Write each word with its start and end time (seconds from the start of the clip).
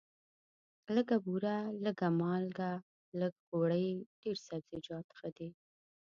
لږه 0.95 1.17
بوره، 1.25 1.57
لږه 1.83 2.07
مالګه، 2.19 2.71
لږ 3.19 3.33
غوړي، 3.47 3.89
ډېر 4.21 4.37
سبزیجات 4.47 5.07
ښه 5.17 5.29
دي. 5.37 5.49